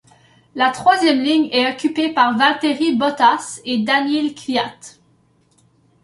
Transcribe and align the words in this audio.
La 0.55 0.71
troisième 0.71 1.21
ligne 1.21 1.49
est 1.51 1.71
occupée 1.75 2.11
par 2.11 2.35
Valtteri 2.35 2.95
Bottas 2.95 3.59
et 3.65 3.83
Daniil 3.83 4.33
Kvyat. 4.33 4.97